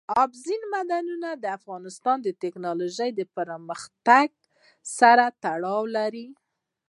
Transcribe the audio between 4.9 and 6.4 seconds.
سره تړاو لري.